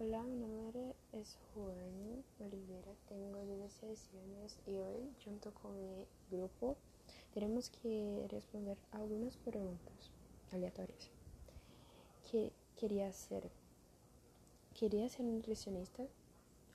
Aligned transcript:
Hola, 0.00 0.24
mi 0.24 0.48
nombre 0.48 0.96
es 1.12 1.38
Juan 1.54 2.24
Olivera, 2.40 2.92
tengo 3.08 3.44
16 3.44 4.10
años 4.24 4.58
y 4.66 4.78
hoy, 4.78 5.14
junto 5.24 5.54
con 5.54 5.72
mi 5.80 6.04
grupo, 6.32 6.76
tenemos 7.32 7.70
que 7.70 8.26
responder 8.28 8.76
algunas 8.90 9.36
preguntas 9.36 10.10
aleatorias. 10.50 11.10
¿Qué 12.28 12.50
quería 12.76 13.12
ser? 13.12 13.48
¿Quería 14.76 15.08
ser 15.08 15.26
nutricionista? 15.26 16.04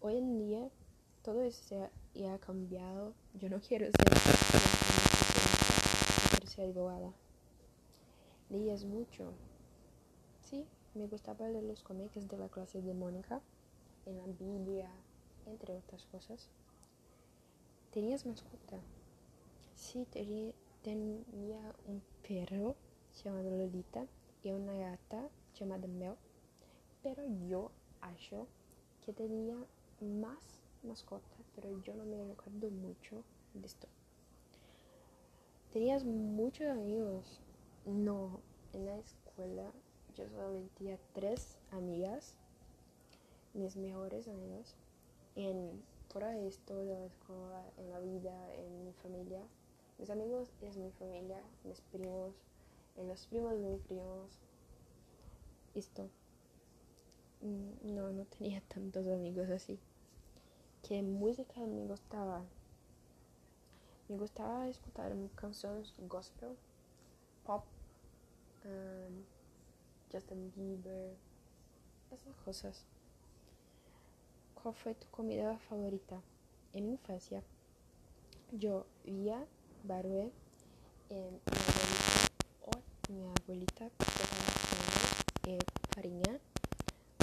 Hoy 0.00 0.16
en 0.16 0.36
día 0.36 0.68
todo 1.22 1.42
eso 1.42 1.62
se 2.12 2.28
ha 2.28 2.38
cambiado. 2.40 3.14
Yo 3.34 3.48
no 3.48 3.60
quiero 3.60 3.86
ser 3.86 4.10
nutricionista, 4.10 4.58
quiero 6.30 6.46
ser 6.48 6.70
abogada. 6.70 7.12
Leías 8.50 8.84
mucho. 8.84 9.32
Me 10.94 11.06
gustaba 11.08 11.48
leer 11.48 11.64
los 11.64 11.82
cómics 11.82 12.28
de 12.28 12.38
la 12.38 12.48
clase 12.48 12.80
de 12.80 12.94
Mónica, 12.94 13.40
en 14.06 14.16
la 14.16 14.26
Biblia, 14.26 14.88
entre 15.44 15.74
otras 15.74 16.06
cosas. 16.06 16.48
¿Tenías 17.90 18.24
mascota? 18.24 18.78
Sí, 19.74 20.06
tenía 20.12 21.74
un 21.86 22.00
perro 22.22 22.76
llamado 23.24 23.50
Lolita 23.50 24.06
y 24.44 24.52
una 24.52 24.72
gata 24.74 25.28
llamada 25.58 25.88
Mel, 25.88 26.14
pero 27.02 27.24
yo 27.48 27.72
acho 28.00 28.46
que 29.04 29.12
tenía 29.12 29.56
más 30.00 30.60
mascota, 30.84 31.36
pero 31.56 31.76
yo 31.82 31.94
no 31.94 32.04
me 32.04 32.22
recuerdo 32.22 32.70
mucho 32.70 33.24
de 33.52 33.66
esto. 33.66 33.88
¿Tenías 35.72 36.04
muchos 36.04 36.68
amigos? 36.68 37.40
No, 37.84 38.40
en 38.72 38.86
la 38.86 38.96
escuela 38.96 39.72
yo 40.16 40.28
solamente 40.28 40.70
tenía 40.78 40.98
tres 41.12 41.58
amigas, 41.70 42.36
mis 43.52 43.76
mejores 43.76 44.28
amigas, 44.28 44.74
en 45.36 45.82
de 46.84 46.94
la 46.94 47.06
escuela, 47.06 47.64
en 47.76 47.90
la 47.90 47.98
vida, 47.98 48.54
en 48.54 48.84
mi 48.84 48.92
familia. 48.92 49.42
Mis 49.98 50.10
amigos 50.10 50.48
es 50.62 50.76
mi 50.76 50.90
familia, 50.92 51.42
mis 51.64 51.80
primos, 51.80 52.34
en 52.96 53.08
los 53.08 53.26
primos 53.26 53.52
de 53.52 53.68
mis 53.68 53.82
primos. 53.82 54.38
Esto. 55.74 56.08
No, 57.82 58.12
no 58.12 58.24
tenía 58.26 58.60
tantos 58.68 59.06
amigos 59.08 59.50
así. 59.50 59.78
¿Qué 60.86 61.02
música 61.02 61.60
me 61.60 61.86
gustaba? 61.86 62.44
Me 64.08 64.16
gustaba 64.16 64.68
escuchar 64.68 65.16
canciones 65.34 65.94
gospel, 66.08 66.56
pop, 67.44 67.64
um, 68.64 69.23
Justin 70.14 70.52
Bieber, 70.54 71.16
esas 72.12 72.36
cosas. 72.44 72.84
¿Cuál 74.54 74.72
fue 74.72 74.94
tu 74.94 75.08
comida 75.08 75.58
favorita? 75.58 76.22
En 76.72 76.84
mi 76.86 76.92
infancia, 76.92 77.42
yo 78.52 78.86
vía 79.04 79.44
Barbie 79.82 80.30
en 81.10 81.32
mi 81.32 81.40
abuelita 81.66 82.30
o 82.62 83.12
mi 83.12 83.22
abuelita 83.22 83.90
preparaba 83.90 84.54
eh, 85.46 85.58
farinha, 85.92 86.38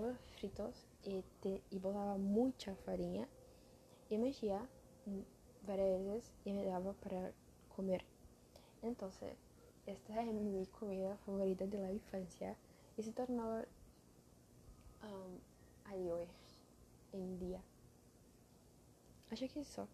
huevos 0.00 0.18
fritos 0.36 0.86
y, 1.02 1.24
te, 1.40 1.62
y 1.72 1.80
botaba 1.80 2.16
mucha 2.18 2.76
farinha 2.76 3.26
y 4.10 4.18
me 4.18 4.30
hacía 4.30 4.64
varias 5.66 6.04
veces 6.04 6.30
y 6.44 6.52
me 6.52 6.64
daba 6.64 6.92
para 6.92 7.32
comer. 7.74 8.04
Entonces, 8.82 9.34
esta 9.86 10.22
es 10.22 10.32
mi 10.32 10.64
comida 10.66 11.16
favorita 11.26 11.66
de 11.66 11.78
la 11.78 11.90
infancia 11.90 12.56
se 13.02 13.12
tornaba 13.12 13.64
um, 15.02 15.38
a 15.84 15.94
día. 17.38 17.60
Acho 19.30 19.48
que 19.48 19.58
é 19.58 19.64
só. 19.64 19.86